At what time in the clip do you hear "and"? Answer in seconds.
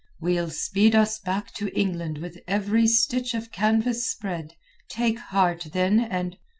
5.99-6.37